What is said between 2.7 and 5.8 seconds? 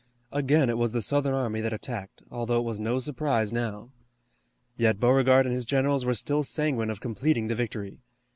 no surprise now. Yet Beauregard and his